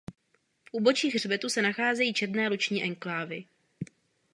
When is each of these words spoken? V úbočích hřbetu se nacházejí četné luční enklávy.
V 0.63 0.69
úbočích 0.73 1.13
hřbetu 1.15 1.49
se 1.49 1.61
nacházejí 1.61 2.13
četné 2.13 2.47
luční 2.49 2.83
enklávy. 2.83 3.45